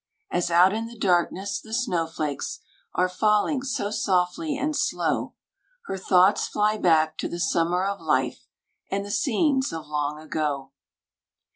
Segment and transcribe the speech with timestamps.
[0.31, 2.61] As out in the darkness, the snow flakes
[2.95, 5.35] Are falling so softly and slow,
[5.85, 8.47] Her thoughts fly back to the summer of life,
[8.89, 10.71] And the scenes of long ago.